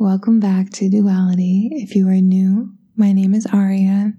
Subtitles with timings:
[0.00, 1.70] Welcome back to Duality.
[1.72, 4.12] If you are new, my name is Aria.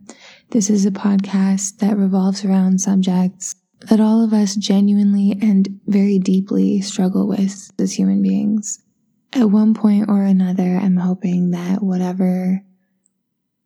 [0.50, 3.56] This is a podcast that revolves around subjects
[3.88, 8.84] that all of us genuinely and very deeply struggle with as human beings.
[9.32, 12.62] At one point or another, I'm hoping that whatever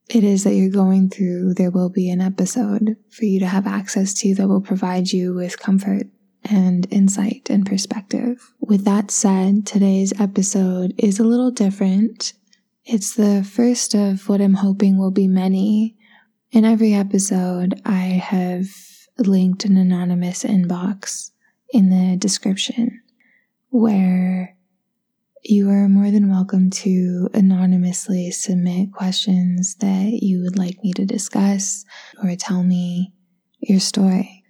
[0.07, 3.66] it is that you're going through, there will be an episode for you to have
[3.66, 6.04] access to that will provide you with comfort
[6.46, 8.54] and insight and perspective.
[8.59, 12.34] With that said, today's episode is a little different.
[12.86, 15.95] It's the first of what I'm hoping will be many.
[16.52, 18.68] In every episode, I have
[19.18, 21.32] linked an anonymous inbox
[21.71, 23.02] in the description
[23.70, 24.55] where
[25.44, 31.05] you are more than welcome to anonymously submit questions that you would like me to
[31.05, 31.84] discuss
[32.23, 33.13] or tell me
[33.60, 34.43] your story.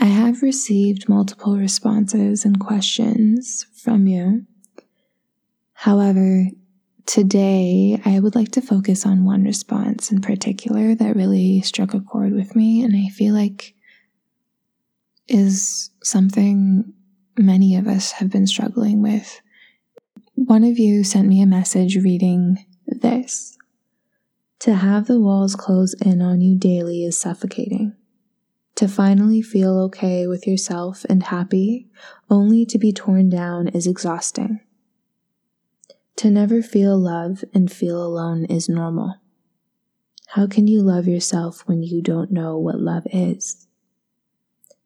[0.00, 4.46] I have received multiple responses and questions from you.
[5.72, 6.46] However,
[7.04, 12.00] today I would like to focus on one response in particular that really struck a
[12.00, 13.74] chord with me, and I feel like
[15.26, 16.92] is something
[17.36, 19.40] many of us have been struggling with.
[20.34, 23.58] One of you sent me a message reading this
[24.60, 27.94] To have the walls close in on you daily is suffocating.
[28.78, 31.88] To finally feel okay with yourself and happy,
[32.30, 34.60] only to be torn down, is exhausting.
[36.14, 39.16] To never feel love and feel alone is normal.
[40.28, 43.66] How can you love yourself when you don't know what love is?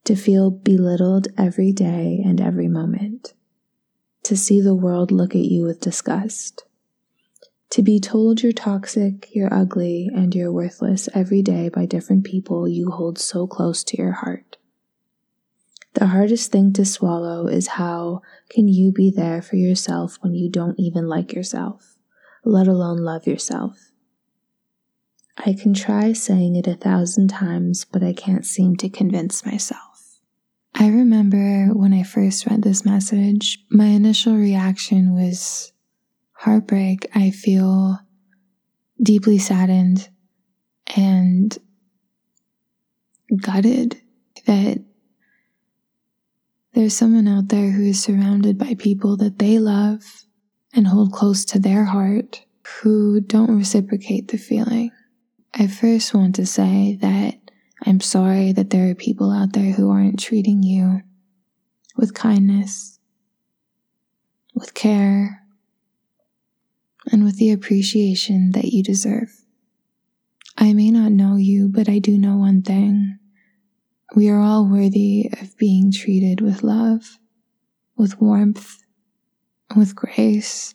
[0.04, 3.34] To feel belittled every day and every moment.
[4.22, 6.64] To see the world look at you with disgust
[7.72, 12.68] to be told you're toxic, you're ugly, and you're worthless every day by different people
[12.68, 14.58] you hold so close to your heart.
[15.94, 20.50] The hardest thing to swallow is how can you be there for yourself when you
[20.50, 21.96] don't even like yourself,
[22.44, 23.90] let alone love yourself?
[25.38, 30.18] I can try saying it a thousand times, but I can't seem to convince myself.
[30.74, 35.71] I remember when I first read this message, my initial reaction was
[36.42, 38.00] heartbreak, I feel
[39.00, 40.08] deeply saddened
[40.96, 41.56] and
[43.40, 44.00] gutted
[44.46, 44.82] that
[46.74, 50.02] there's someone out there who is surrounded by people that they love
[50.74, 52.44] and hold close to their heart
[52.80, 54.90] who don't reciprocate the feeling.
[55.54, 57.34] I first want to say that
[57.84, 61.02] I'm sorry that there are people out there who aren't treating you
[61.96, 62.98] with kindness,
[64.54, 65.41] with care,
[67.12, 69.30] and with the appreciation that you deserve.
[70.56, 73.18] I may not know you, but I do know one thing.
[74.16, 77.18] We are all worthy of being treated with love,
[77.96, 78.78] with warmth,
[79.76, 80.74] with grace,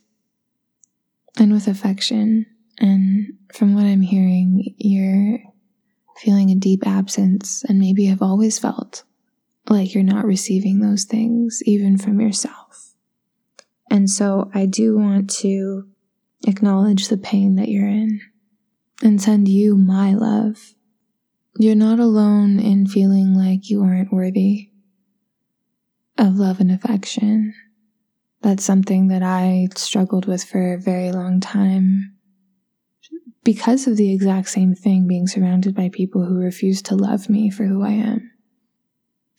[1.37, 2.45] and with affection.
[2.79, 5.39] And from what I'm hearing, you're
[6.17, 9.03] feeling a deep absence and maybe have always felt
[9.69, 12.93] like you're not receiving those things, even from yourself.
[13.89, 15.87] And so I do want to
[16.45, 18.19] acknowledge the pain that you're in,
[19.01, 20.73] and send you my love.
[21.57, 24.69] You're not alone in feeling like you aren't worthy
[26.17, 27.53] of love and affection.
[28.41, 32.17] That's something that I struggled with for a very long time
[33.43, 37.49] because of the exact same thing being surrounded by people who refuse to love me
[37.49, 38.31] for who I am.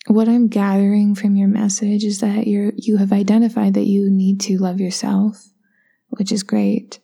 [0.07, 4.41] What I'm gathering from your message is that you're you have identified that you need
[4.41, 5.51] to love yourself
[6.19, 6.99] which is great.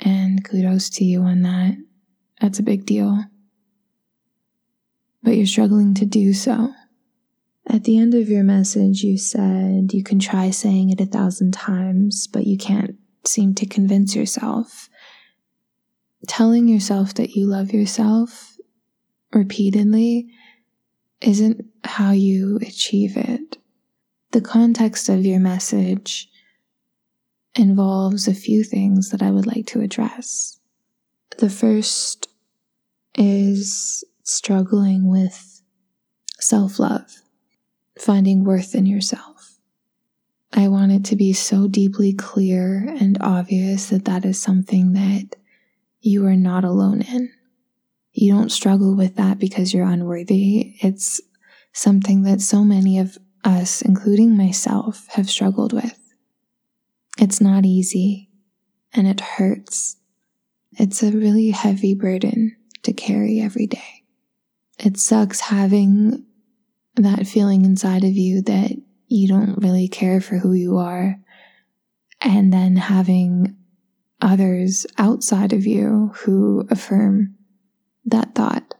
[0.00, 1.76] And kudos to you on that.
[2.40, 3.24] That's a big deal.
[5.22, 6.72] But you're struggling to do so.
[7.68, 11.52] At the end of your message, you said you can try saying it a thousand
[11.52, 14.88] times, but you can't seem to convince yourself.
[16.26, 18.56] Telling yourself that you love yourself
[19.32, 20.28] repeatedly
[21.20, 23.58] isn't how you achieve it.
[24.32, 26.28] The context of your message
[27.54, 30.58] involves a few things that I would like to address.
[31.38, 32.28] The first
[33.14, 35.62] is struggling with
[36.38, 37.22] self love,
[37.98, 39.58] finding worth in yourself.
[40.52, 45.36] I want it to be so deeply clear and obvious that that is something that
[46.00, 47.32] you are not alone in.
[48.12, 50.74] You don't struggle with that because you're unworthy.
[50.80, 51.20] It's
[51.72, 56.01] something that so many of us, including myself, have struggled with.
[57.18, 58.30] It's not easy
[58.92, 59.96] and it hurts.
[60.72, 64.04] It's a really heavy burden to carry every day.
[64.78, 66.24] It sucks having
[66.96, 68.72] that feeling inside of you that
[69.06, 71.20] you don't really care for who you are,
[72.20, 73.56] and then having
[74.20, 77.34] others outside of you who affirm
[78.06, 78.74] that thought.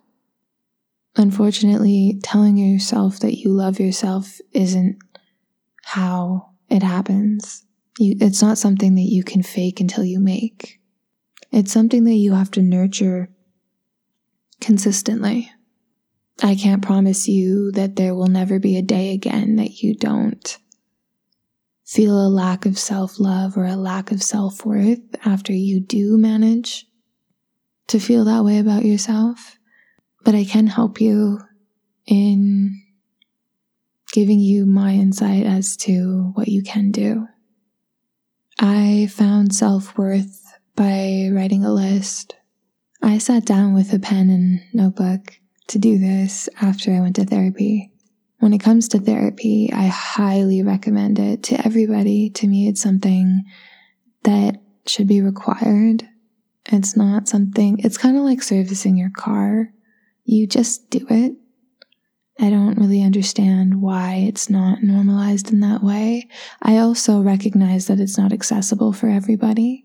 [1.16, 4.96] Unfortunately, telling yourself that you love yourself isn't
[5.84, 7.64] how it happens.
[7.98, 10.80] You, it's not something that you can fake until you make.
[11.50, 13.28] It's something that you have to nurture
[14.60, 15.50] consistently.
[16.42, 20.58] I can't promise you that there will never be a day again that you don't
[21.84, 26.16] feel a lack of self love or a lack of self worth after you do
[26.16, 26.86] manage
[27.88, 29.58] to feel that way about yourself.
[30.24, 31.40] But I can help you
[32.06, 32.80] in
[34.12, 37.26] giving you my insight as to what you can do.
[38.64, 42.36] I found self worth by writing a list.
[43.02, 45.36] I sat down with a pen and notebook
[45.66, 47.90] to do this after I went to therapy.
[48.38, 52.30] When it comes to therapy, I highly recommend it to everybody.
[52.30, 53.42] To me, it's something
[54.22, 56.08] that should be required.
[56.66, 59.70] It's not something, it's kind of like servicing your car.
[60.24, 61.34] You just do it.
[62.40, 66.28] I don't really understand why it's not normalized in that way.
[66.62, 69.84] I also recognize that it's not accessible for everybody.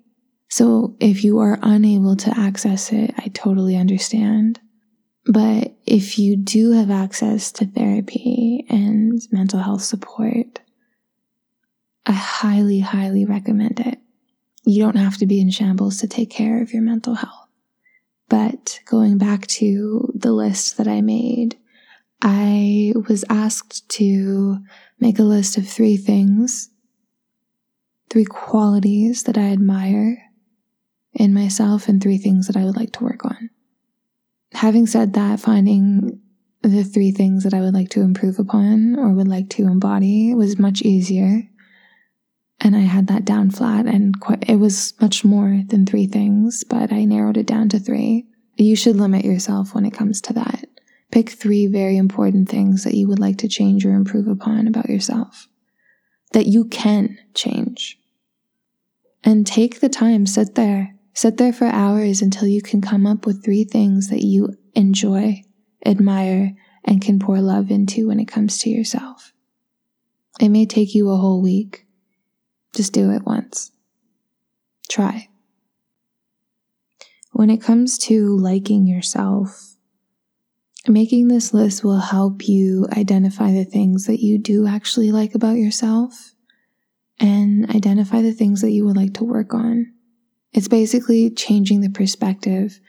[0.49, 4.59] So if you are unable to access it, I totally understand.
[5.25, 10.61] But if you do have access to therapy and mental health support,
[12.05, 14.00] I highly, highly recommend it.
[14.63, 17.50] You don't have to be in shambles to take care of your mental health.
[18.29, 21.57] But going back to the list that I made,
[22.21, 24.59] I was asked to
[24.99, 26.69] make a list of three things,
[28.09, 30.23] three qualities that I admire
[31.13, 33.49] in myself, and three things that I would like to work on
[34.53, 36.19] having said that, finding
[36.61, 40.33] the three things that I would like to improve upon or would like to embody
[40.33, 41.43] was much easier.
[42.59, 46.63] And I had that down flat, and quite, it was much more than three things,
[46.63, 48.25] but I narrowed it down to three.
[48.55, 50.67] You should limit yourself when it comes to that.
[51.12, 54.89] Pick three very important things that you would like to change or improve upon about
[54.89, 55.48] yourself
[56.33, 57.98] that you can change.
[59.24, 63.25] And take the time, sit there, Sit there for hours until you can come up
[63.25, 65.42] with three things that you enjoy,
[65.83, 66.56] admire,
[66.86, 69.33] and can pour love into when it comes to yourself.
[70.39, 71.88] It may take you a whole week.
[72.75, 73.71] Just do it once.
[74.89, 75.27] Try.
[77.31, 79.76] When it comes to liking yourself,
[80.89, 85.57] making this list will help you identify the things that you do actually like about
[85.57, 86.34] yourself
[87.19, 89.94] and identify the things that you would like to work on.
[90.54, 92.80] It's basically changing the perspective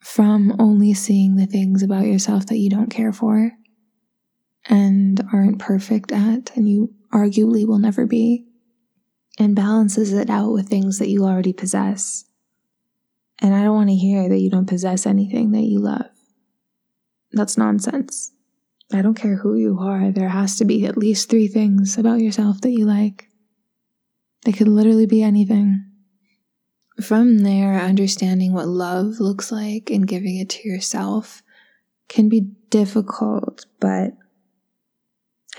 [0.00, 3.52] from only seeing the things about yourself that you don't care for
[4.68, 8.46] and aren't perfect at, and you arguably will never be,
[9.38, 12.24] and balances it out with things that you already possess.
[13.40, 16.11] And I don't want to hear that you don't possess anything that you love.
[17.32, 18.32] That's nonsense.
[18.92, 22.20] I don't care who you are, there has to be at least three things about
[22.20, 23.28] yourself that you like.
[24.44, 25.84] They could literally be anything.
[27.00, 31.42] From there, understanding what love looks like and giving it to yourself
[32.08, 34.12] can be difficult, but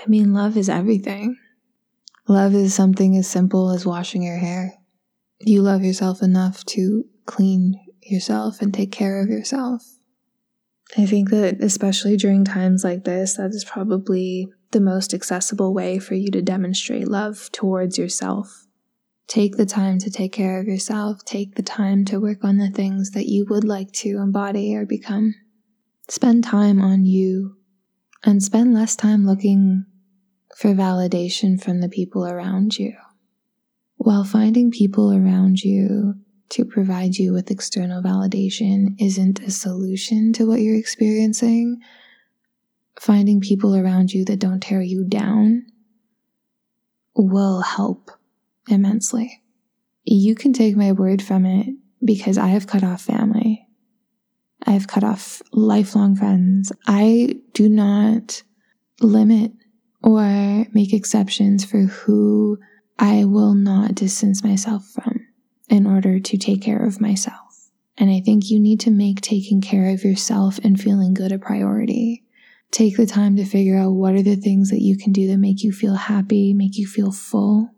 [0.02, 1.36] I mean, love is everything.
[2.28, 4.74] Love is something as simple as washing your hair.
[5.40, 9.82] You love yourself enough to clean yourself and take care of yourself.
[10.96, 15.98] I think that, especially during times like this, that is probably the most accessible way
[15.98, 18.64] for you to demonstrate love towards yourself
[19.26, 21.24] Take the time to take care of yourself.
[21.24, 24.84] Take the time to work on the things that you would like to embody or
[24.84, 25.34] become.
[26.08, 27.56] Spend time on you
[28.22, 29.86] and spend less time looking
[30.56, 32.94] for validation from the people around you.
[33.96, 36.14] While finding people around you
[36.50, 41.80] to provide you with external validation isn't a solution to what you're experiencing,
[43.00, 45.66] finding people around you that don't tear you down
[47.16, 48.10] will help
[48.68, 49.42] immensely.
[50.04, 51.68] You can take my word from it
[52.04, 53.66] because I have cut off family.
[54.66, 56.72] I have cut off lifelong friends.
[56.86, 58.42] I do not
[59.00, 59.52] limit
[60.02, 62.58] or make exceptions for who
[62.98, 65.23] I will not distance myself from
[65.68, 67.70] in order to take care of myself.
[67.96, 71.38] And I think you need to make taking care of yourself and feeling good a
[71.38, 72.24] priority.
[72.70, 75.38] Take the time to figure out what are the things that you can do that
[75.38, 77.70] make you feel happy, make you feel full,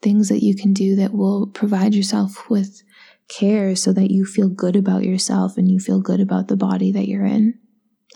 [0.00, 2.82] things that you can do that will provide yourself with
[3.28, 6.92] care so that you feel good about yourself and you feel good about the body
[6.92, 7.58] that you're in.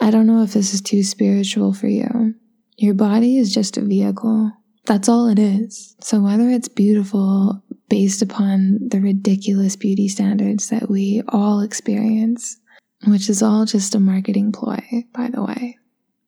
[0.01, 2.35] I don't know if this is too spiritual for you.
[2.77, 4.53] Your body is just a vehicle.
[4.87, 5.95] That's all it is.
[6.01, 12.57] So whether it's beautiful, based upon the ridiculous beauty standards that we all experience,
[13.07, 14.83] which is all just a marketing ploy,
[15.13, 15.77] by the way.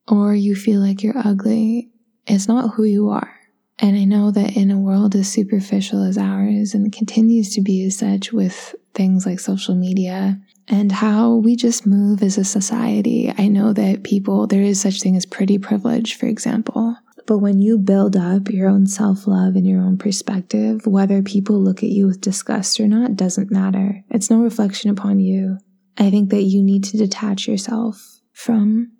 [0.07, 1.89] Or you feel like you're ugly.
[2.27, 3.33] It's not who you are.
[3.79, 7.83] And I know that in a world as superficial as ours and continues to be
[7.87, 13.33] as such with things like social media and how we just move as a society,
[13.39, 16.95] I know that people, there is such thing as pretty privilege, for example.
[17.27, 21.59] But when you build up your own self love and your own perspective, whether people
[21.59, 24.03] look at you with disgust or not doesn't matter.
[24.09, 25.57] It's no reflection upon you.
[25.97, 28.91] I think that you need to detach yourself from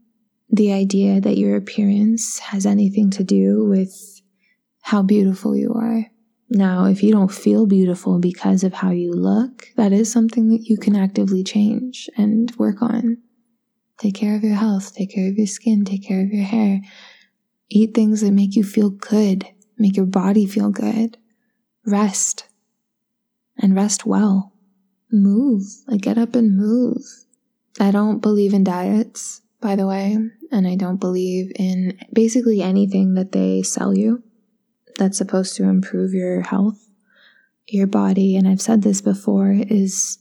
[0.49, 3.93] the idea that your appearance has anything to do with
[4.81, 6.05] how beautiful you are.
[6.49, 10.65] Now, if you don't feel beautiful because of how you look, that is something that
[10.65, 13.17] you can actively change and work on.
[13.97, 16.81] Take care of your health, take care of your skin, take care of your hair.
[17.69, 21.17] Eat things that make you feel good, make your body feel good.
[21.85, 22.47] Rest
[23.57, 24.53] and rest well.
[25.11, 27.01] Move, like get up and move.
[27.79, 30.17] I don't believe in diets, by the way,
[30.51, 34.23] and I don't believe in basically anything that they sell you
[34.97, 36.89] that's supposed to improve your health,
[37.67, 40.19] your body, and I've said this before, is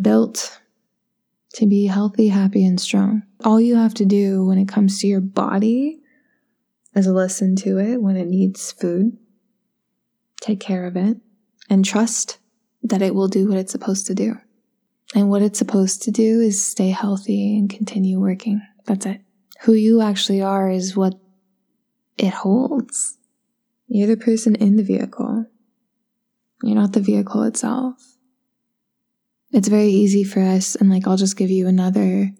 [0.00, 0.60] built
[1.54, 3.22] to be healthy, happy, and strong.
[3.44, 6.00] All you have to do when it comes to your body
[6.94, 9.16] is listen to it when it needs food,
[10.40, 11.18] take care of it,
[11.68, 12.38] and trust
[12.82, 14.36] that it will do what it's supposed to do.
[15.14, 18.60] And what it's supposed to do is stay healthy and continue working.
[18.86, 19.20] That's it.
[19.62, 21.14] Who you actually are is what
[22.18, 23.18] it holds.
[23.88, 25.46] You're the person in the vehicle.
[26.62, 28.16] You're not the vehicle itself.
[29.52, 32.32] It's very easy for us, and like I'll just give you another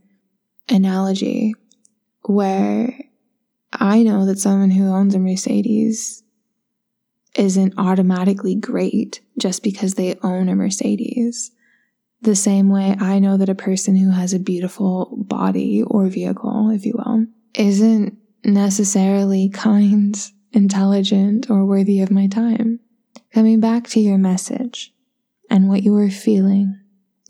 [0.69, 1.55] analogy
[2.23, 2.99] where
[3.75, 6.23] I know that someone who owns a Mercedes
[7.37, 11.51] isn't automatically great just because they own a Mercedes.
[12.23, 16.71] The same way I know that a person who has a beautiful body or vehicle,
[16.71, 20.17] if you will, isn't necessarily kind
[20.55, 22.81] intelligent, or worthy of my time.
[23.33, 24.95] Coming back to your message
[25.51, 26.79] and what you were feeling,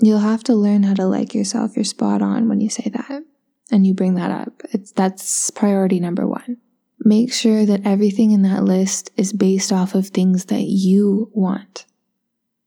[0.01, 1.77] you'll have to learn how to like yourself.
[1.77, 3.23] You're spot on when you say that
[3.71, 4.63] and you bring that up.
[4.73, 6.59] It's, that's priority number one.
[7.01, 11.87] Make sure that everything in that list is based off of things that you want.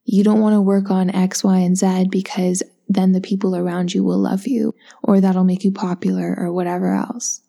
[0.04, 3.92] You don't want to work on X, Y, and Z because then the people around
[3.92, 7.42] you will love you or that'll make you popular or whatever else.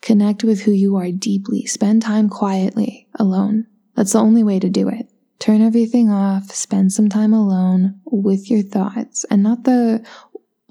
[0.00, 1.66] Connect with who you are deeply.
[1.66, 3.66] Spend time quietly, alone.
[3.94, 5.08] That's the only way to do it.
[5.38, 10.04] Turn everything off, spend some time alone with your thoughts and not the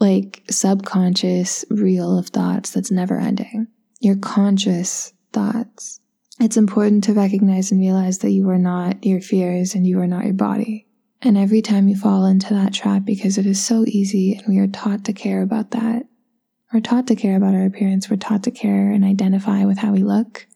[0.01, 3.67] like subconscious reel of thoughts that's never ending.
[3.99, 5.99] Your conscious thoughts.
[6.39, 10.07] It's important to recognize and realize that you are not your fears and you are
[10.07, 10.87] not your body.
[11.21, 14.57] And every time you fall into that trap, because it is so easy and we
[14.57, 16.07] are taught to care about that,
[16.73, 18.09] we're taught to care about our appearance.
[18.09, 20.47] We're taught to care and identify with how we look.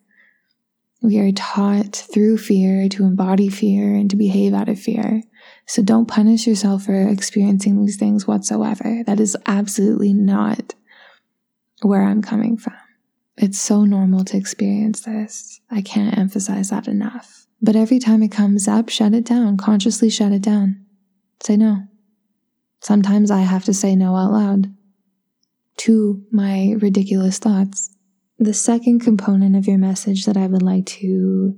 [1.04, 5.22] We are taught through fear to embody fear and to behave out of fear.
[5.68, 9.04] So don't punish yourself for experiencing these things whatsoever.
[9.06, 10.76] That is absolutely not
[11.82, 12.76] where I'm coming from.
[13.38, 15.60] It's so normal to experience this.
[15.70, 17.48] I can't emphasize that enough.
[17.62, 19.58] But every time it comes up, shut it down.
[19.58, 20.86] Consciously shut it down.
[21.42, 21.88] Say no.
[22.80, 24.74] Sometimes I have to say no out loud
[25.78, 27.96] to my ridiculous thoughts.
[28.38, 31.58] The second component of your message that I would like to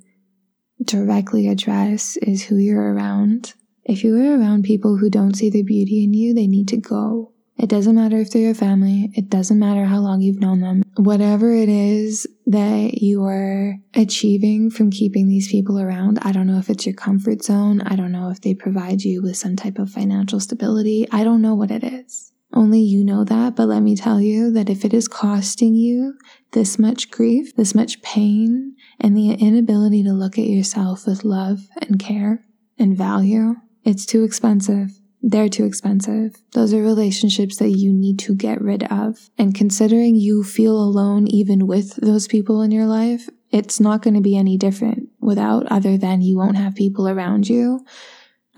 [0.84, 3.54] directly address is who you're around.
[3.88, 6.78] If you are around people who don't see the beauty in you, they need to
[6.78, 7.32] go.
[7.58, 9.12] It doesn't matter if they're your family.
[9.16, 10.84] It doesn't matter how long you've known them.
[10.98, 16.60] Whatever it is that you are achieving from keeping these people around, I don't know
[16.60, 17.80] if it's your comfort zone.
[17.80, 21.08] I don't know if they provide you with some type of financial stability.
[21.10, 22.34] I don't know what it is.
[22.54, 26.18] Only you know that, but let me tell you that if it is costing you
[26.52, 31.62] this much grief, this much pain, and the inability to look at yourself with love
[31.82, 32.46] and care
[32.78, 33.56] and value,
[33.88, 35.00] it's too expensive.
[35.22, 36.36] They're too expensive.
[36.52, 39.30] Those are relationships that you need to get rid of.
[39.38, 44.14] And considering you feel alone even with those people in your life, it's not going
[44.16, 47.86] to be any different without other than you won't have people around you.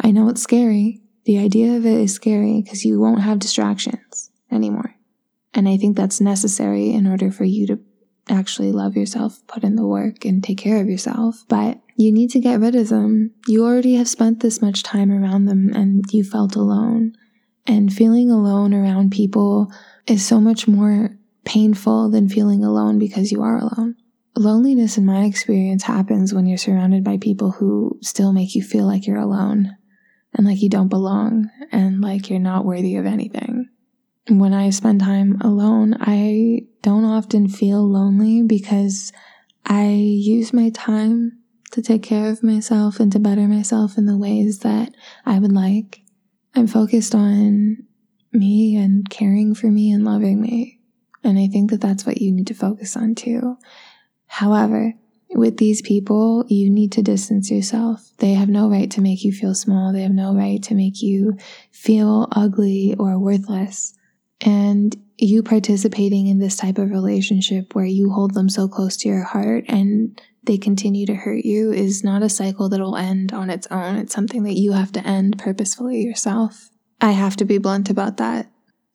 [0.01, 4.31] I know it's scary, the idea of it is scary because you won't have distractions
[4.51, 4.95] anymore.
[5.53, 7.79] And I think that's necessary in order for you to
[8.29, 11.43] actually love yourself, put in the work, and take care of yourself.
[11.47, 13.31] But you need to get rid of them.
[13.47, 17.13] You already have spent this much time around them and you felt alone.
[17.67, 19.71] And feeling alone around people
[20.07, 23.95] is so much more painful than feeling alone because you are alone.
[24.35, 28.85] loneliness, in my experience, happens when you're surrounded by people who still make you feel
[28.85, 29.75] like you're alone
[30.33, 33.67] and like you don't belong and like you're not worthy of anything.
[34.29, 39.11] When I spend time alone, I don't often feel lonely because
[39.65, 41.39] I use my time
[41.71, 44.93] to take care of myself and to better myself in the ways that
[45.25, 46.01] I would like.
[46.55, 47.85] I'm focused on
[48.31, 50.79] me and caring for me and loving me.
[51.23, 53.57] And I think that that's what you need to focus on too.
[54.25, 54.93] However,
[55.31, 58.11] with these people, you need to distance yourself.
[58.17, 59.93] They have no right to make you feel small.
[59.93, 61.37] They have no right to make you
[61.71, 63.93] feel ugly or worthless.
[64.41, 69.09] And you participating in this type of relationship where you hold them so close to
[69.09, 73.33] your heart and they continue to hurt you is not a cycle that will end
[73.33, 73.97] on its own.
[73.97, 76.69] It's something that you have to end purposefully yourself.
[77.01, 78.49] I have to be blunt about that.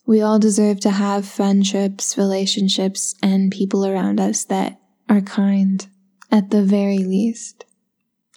[0.06, 5.86] We all deserve to have friendships, relationships, and people around us that are kind,
[6.30, 7.64] at the very least.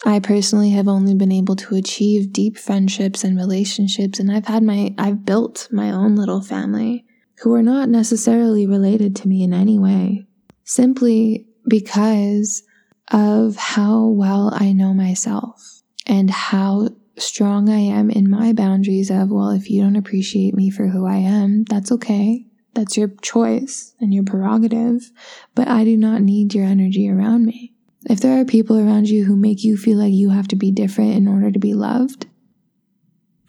[0.06, 4.62] I personally have only been able to achieve deep friendships and relationships, and I've had
[4.62, 7.04] my, I've built my own little family
[7.42, 10.26] who are not necessarily related to me in any way,
[10.64, 12.62] simply because
[13.10, 19.30] of how well I know myself and how strong I am in my boundaries of,
[19.30, 22.44] well, if you don't appreciate me for who I am, that's okay.
[22.74, 25.10] That's your choice and your prerogative,
[25.54, 27.74] but I do not need your energy around me.
[28.08, 30.70] If there are people around you who make you feel like you have to be
[30.70, 32.26] different in order to be loved,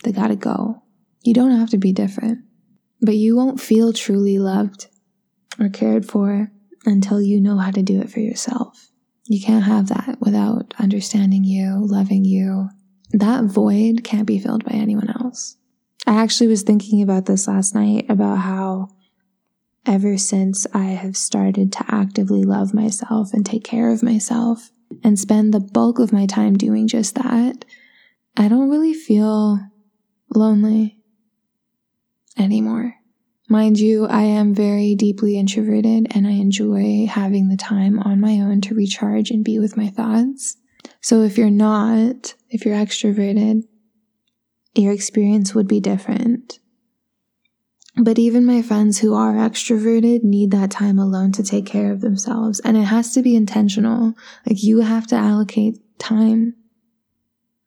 [0.04, 0.82] they gotta go.
[1.24, 2.40] You don't have to be different,
[3.02, 4.88] but you won't feel truly loved
[5.60, 6.52] or cared for
[6.86, 8.90] until you know how to do it for yourself.
[9.26, 12.70] You can't have that without understanding you, loving you.
[13.12, 15.58] That void can't be filled by anyone else.
[16.08, 18.90] I actually was thinking about this last night about how
[19.86, 24.72] ever since I have started to actively love myself and take care of myself
[25.04, 27.66] and spend the bulk of my time doing just that,
[28.36, 29.60] I don't really feel
[30.34, 30.99] lonely
[32.40, 32.96] anymore.
[33.48, 38.34] Mind you, I am very deeply introverted and I enjoy having the time on my
[38.34, 40.56] own to recharge and be with my thoughts.
[41.02, 43.64] So if you're not, if you're extroverted,
[44.76, 46.60] your experience would be different.
[47.98, 52.02] But even my friends who are extroverted need that time alone to take care of
[52.02, 52.60] themselves.
[52.62, 54.14] And it has to be intentional.
[54.46, 56.54] Like you have to allocate time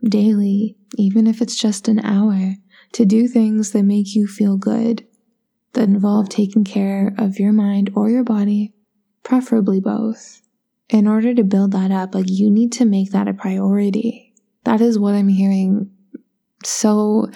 [0.02, 2.54] daily, even if it's just an hour,
[2.92, 5.06] to do things that make you feel good,
[5.72, 8.74] that involve taking care of your mind or your body,
[9.22, 10.42] preferably both.
[10.88, 14.34] In order to build that up, like you need to make that a priority.
[14.64, 15.90] That is what I'm hearing
[16.64, 17.30] so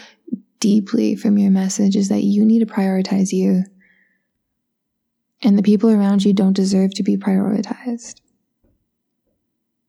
[0.61, 3.65] deeply from your message is that you need to prioritize you.
[5.43, 8.21] And the people around you don't deserve to be prioritized.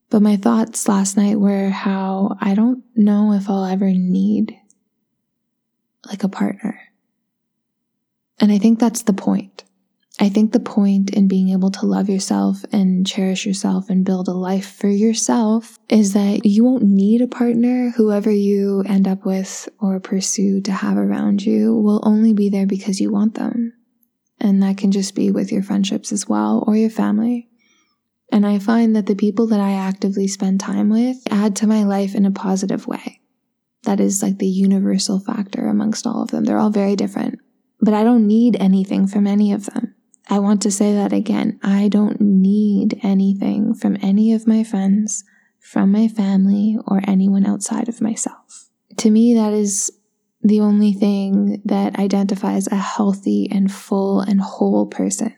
[0.09, 4.57] But my thoughts last night were how I don't know if I'll ever need
[6.05, 6.79] like a partner.
[8.39, 9.63] And I think that's the point.
[10.19, 14.27] I think the point in being able to love yourself and cherish yourself and build
[14.27, 17.91] a life for yourself is that you won't need a partner.
[17.91, 22.65] Whoever you end up with or pursue to have around you will only be there
[22.65, 23.73] because you want them.
[24.39, 27.47] And that can just be with your friendships as well or your family.
[28.31, 31.83] And I find that the people that I actively spend time with add to my
[31.83, 33.16] life in a positive way.
[33.87, 36.43] That is like the universal factor amongst all of them.
[36.43, 37.39] They're all very different,
[37.79, 39.95] but I don't need anything from any of them.
[40.29, 41.57] I want to say that again.
[41.63, 45.23] I don't need anything from any of my friends,
[45.61, 48.69] from my family, or anyone outside of myself.
[48.97, 49.89] To me, that is
[50.41, 55.33] the only thing that identifies a healthy and full and whole person.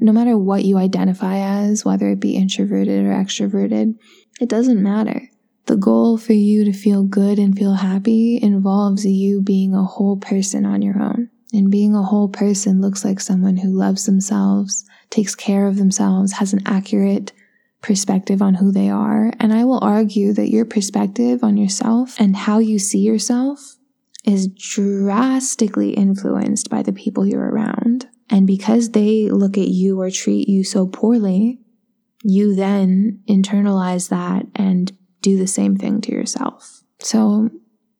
[0.00, 3.94] No matter what you identify as, whether it be introverted or extroverted,
[4.40, 5.30] it doesn't matter.
[5.66, 10.16] The goal for you to feel good and feel happy involves you being a whole
[10.18, 11.30] person on your own.
[11.54, 16.32] And being a whole person looks like someone who loves themselves, takes care of themselves,
[16.32, 17.32] has an accurate
[17.80, 19.32] perspective on who they are.
[19.38, 23.76] And I will argue that your perspective on yourself and how you see yourself
[24.24, 28.06] is drastically influenced by the people you're around.
[28.30, 31.60] And because they look at you or treat you so poorly,
[32.22, 34.92] you then internalize that and
[35.24, 36.82] do the same thing to yourself.
[37.00, 37.48] So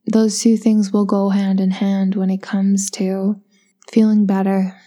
[0.06, 3.40] those two things will go hand in hand when it comes to
[3.90, 4.78] feeling better.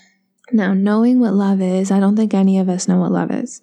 [0.52, 3.62] Now, knowing what love is, I don't think any of us know what love is.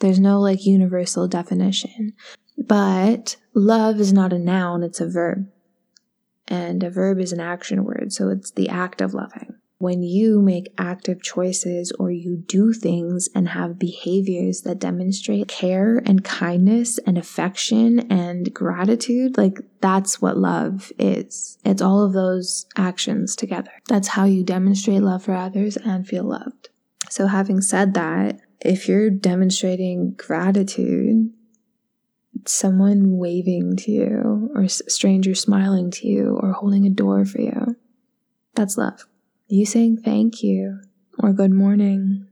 [0.00, 2.14] There's no like universal definition.
[2.58, 5.48] But love is not a noun, it's a verb.
[6.48, 9.54] And a verb is an action word, so it's the act of loving.
[9.80, 16.02] When you make active choices or you do things and have behaviors that demonstrate care
[16.04, 21.56] and kindness and affection and gratitude, like that's what love is.
[21.64, 23.70] It's all of those actions together.
[23.88, 26.68] That's how you demonstrate love for others and feel loved.
[27.08, 31.32] So, having said that, if you're demonstrating gratitude,
[32.44, 37.40] someone waving to you, or a stranger smiling to you, or holding a door for
[37.40, 37.76] you,
[38.54, 39.06] that's love.
[39.52, 40.78] You saying thank you
[41.18, 42.24] or good morning,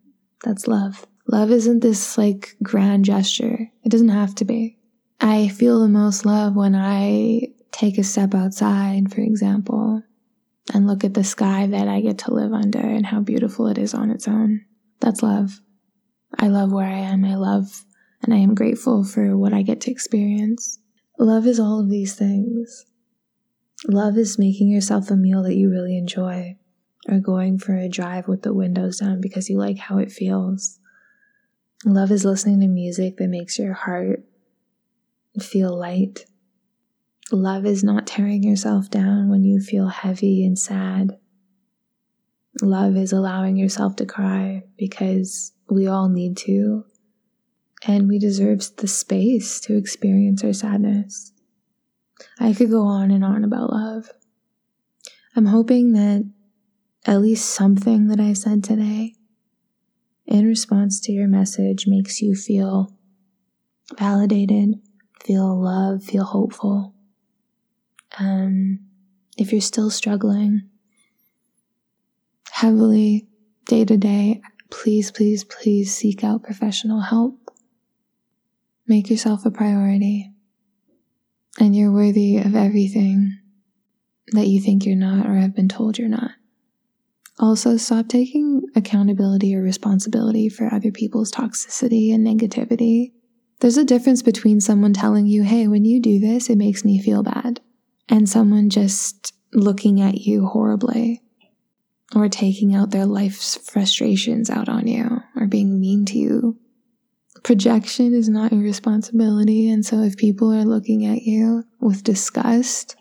[0.45, 1.05] that's love.
[1.27, 3.73] Love isn't this like grand gesture.
[3.83, 4.79] It doesn't have to be.
[5.21, 10.01] I feel the most love when I take a step outside, for example,
[10.73, 13.79] and look at the sky that I get to live under and how beautiful it
[13.79, 14.65] is on its own.
[15.01, 15.61] That's love.
[16.39, 17.25] I love where I am.
[17.25, 17.85] I love
[18.23, 20.79] and I am grateful for what I get to experience.
[21.19, 22.87] Love is all of these things.
[23.89, 26.57] Love is making yourself a meal that you really enjoy
[27.07, 30.79] or going for a drive with the windows down because you like how it feels.
[31.85, 34.25] Love is listening to music that makes your heart
[35.41, 36.25] feel light.
[37.31, 41.19] Love is not tearing yourself down when you feel heavy and sad.
[42.63, 46.85] Love is allowing yourself to cry because we all need to,
[47.87, 51.33] and we deserve the space to experience our sadness.
[52.41, 54.11] I could go on and on about love.
[55.37, 56.29] I'm hoping that
[57.09, 59.14] at least something that I said today
[60.27, 62.92] in response to your message makes you feel
[63.99, 64.75] validated,
[65.25, 66.94] feel love, feel hopeful.
[68.18, 68.81] Um,
[69.38, 70.68] if you're still struggling
[72.51, 73.27] heavily
[73.64, 77.38] day to day, please, please, please seek out professional help.
[78.87, 80.31] Make yourself a priority.
[81.59, 83.38] And you're worthy of everything
[84.33, 86.33] that you think you're not or have been told you're not.
[87.40, 93.12] Also, stop taking accountability or responsibility for other people's toxicity and negativity.
[93.61, 97.01] There's a difference between someone telling you, hey, when you do this, it makes me
[97.01, 97.61] feel bad,
[98.09, 101.22] and someone just looking at you horribly
[102.14, 106.59] or taking out their life's frustrations out on you or being mean to you.
[107.44, 109.68] Projection is not your responsibility.
[109.68, 112.96] And so if people are looking at you with disgust,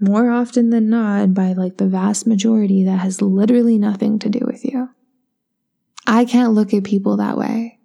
[0.00, 4.40] more often than not, by like the vast majority, that has literally nothing to do
[4.46, 4.90] with you.
[6.06, 7.78] I can't look at people that way.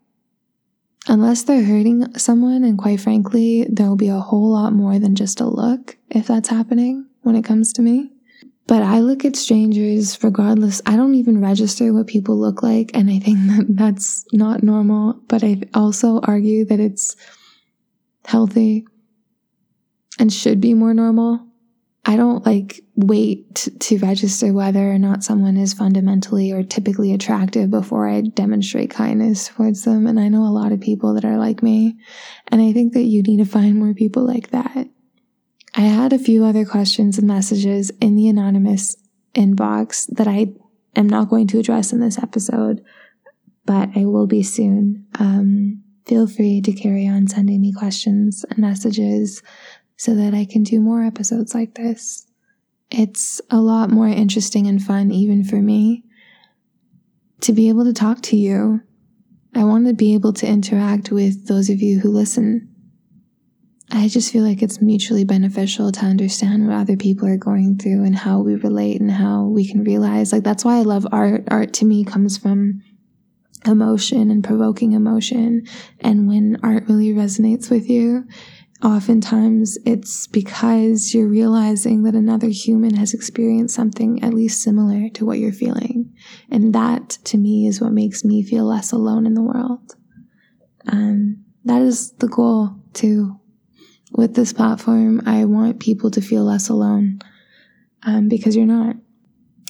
[1.08, 5.15] Unless they're hurting someone, and quite frankly, there will be a whole lot more than
[5.15, 8.12] just a look if that's happening when it comes to me.
[8.67, 10.80] But I look at strangers regardless.
[10.86, 15.19] I don't even register what people look like, and I think that that's not normal.
[15.28, 17.15] But I also argue that it's
[18.26, 18.86] healthy
[20.19, 21.49] and should be more normal.
[22.06, 27.70] I don't like wait to register whether or not someone is fundamentally or typically attractive
[27.70, 30.08] before I demonstrate kindness towards them.
[30.08, 31.98] And I know a lot of people that are like me.
[32.48, 34.88] And I think that you need to find more people like that.
[35.76, 38.96] I had a few other questions and messages in the anonymous
[39.36, 40.48] inbox that I
[40.96, 42.84] am not going to address in this episode,
[43.66, 45.06] but I will be soon.
[45.20, 49.44] Um, feel free to carry on sending me questions and messages
[50.00, 52.26] so that I can do more episodes like this.
[52.90, 56.06] It's a lot more interesting and fun, even for me,
[57.42, 58.80] to be able to talk to you.
[59.54, 62.74] I want to be able to interact with those of you who listen.
[63.92, 68.06] I just feel like it's mutually beneficial to understand what other people are going through
[68.06, 70.32] and how we relate and how we can realize.
[70.32, 71.44] Like, that's why I love art.
[71.52, 72.82] Art to me comes from
[73.66, 75.64] emotion and provoking emotion.
[76.00, 78.26] And when art really resonates with you,
[78.82, 85.26] Oftentimes, it's because you're realizing that another human has experienced something at least similar to
[85.26, 86.15] what you're feeling.
[86.50, 89.96] And that, to me, is what makes me feel less alone in the world.
[90.88, 93.38] Um, that is the goal, too.
[94.13, 97.20] With this platform, I want people to feel less alone
[98.04, 98.96] um, because you're not.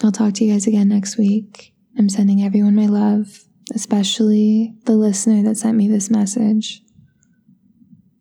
[0.03, 1.73] I'll talk to you guys again next week.
[1.97, 3.43] I'm sending everyone my love,
[3.73, 6.83] especially the listener that sent me this message.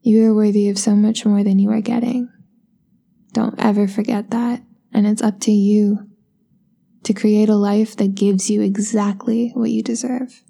[0.09, 2.31] You are worthy of so much more than you are getting.
[3.35, 4.63] Don't ever forget that.
[4.91, 6.09] And it's up to you
[7.03, 10.43] to create a life that gives you exactly what you deserve.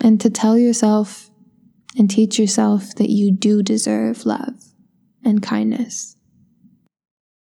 [0.00, 1.30] And to tell yourself
[1.96, 4.64] and teach yourself that you do deserve love
[5.24, 6.13] and kindness